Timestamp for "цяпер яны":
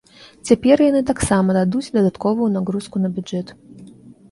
0.49-1.01